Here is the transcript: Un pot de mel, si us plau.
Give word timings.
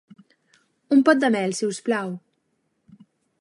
Un 0.95 1.03
pot 1.09 1.21
de 1.25 1.31
mel, 1.35 1.53
si 1.59 1.67
us 1.73 1.83
plau. 1.91 2.11